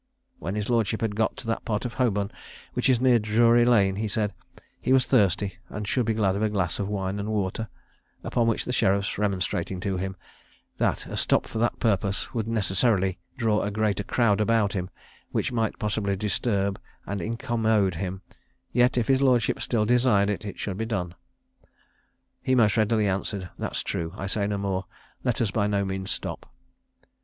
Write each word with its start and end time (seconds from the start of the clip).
When 0.39 0.55
his 0.55 0.67
lordship 0.67 1.01
had 1.01 1.15
got 1.15 1.37
to 1.37 1.45
that 1.45 1.63
part 1.63 1.85
of 1.85 1.93
Holborn 1.93 2.31
which 2.73 2.89
is 2.89 2.99
near 2.99 3.19
Drury 3.19 3.65
lane, 3.65 3.97
he 3.97 4.07
said 4.07 4.33
"he 4.81 4.91
was 4.91 5.05
thirsty, 5.05 5.59
and 5.69 5.87
should 5.87 6.07
be 6.07 6.15
glad 6.15 6.35
of 6.35 6.41
a 6.41 6.49
glass 6.49 6.79
of 6.79 6.87
wine 6.87 7.19
and 7.19 7.29
water;" 7.29 7.67
upon 8.23 8.47
which 8.47 8.65
the 8.65 8.73
sheriffs 8.73 9.19
remonstrating 9.19 9.79
to 9.81 9.97
him, 9.97 10.15
"that 10.79 11.05
a 11.05 11.15
stop 11.15 11.45
for 11.45 11.59
that 11.59 11.79
purpose 11.79 12.33
would 12.33 12.47
necessarily 12.47 13.19
draw 13.37 13.61
a 13.61 13.69
greater 13.69 14.01
crowd 14.03 14.41
about 14.41 14.73
him, 14.73 14.89
which 15.31 15.51
night 15.51 15.77
possibly 15.77 16.15
disturb 16.15 16.81
and 17.05 17.21
incommode 17.21 17.93
him, 17.93 18.23
yet, 18.71 18.97
if 18.97 19.07
his 19.07 19.21
lordship 19.21 19.61
still 19.61 19.85
desired 19.85 20.31
it, 20.31 20.43
it 20.43 20.57
should 20.57 20.77
be 20.77 20.83
done," 20.87 21.13
he 22.41 22.55
most 22.55 22.75
readily 22.75 23.07
answered, 23.07 23.49
"That's 23.59 23.83
true 23.83 24.15
I 24.17 24.25
say 24.25 24.47
no 24.47 24.57
more 24.57 24.85
let 25.23 25.41
us 25.41 25.51
by 25.51 25.67
no 25.67 25.85
means 25.85 26.09
stop." 26.09 26.51